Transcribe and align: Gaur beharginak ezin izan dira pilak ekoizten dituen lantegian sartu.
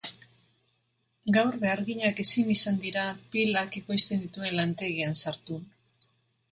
Gaur 1.35 1.57
beharginak 1.65 2.21
ezin 2.25 2.49
izan 2.55 2.81
dira 2.87 3.05
pilak 3.37 3.81
ekoizten 3.83 4.27
dituen 4.27 4.61
lantegian 4.61 5.19
sartu. 5.25 5.63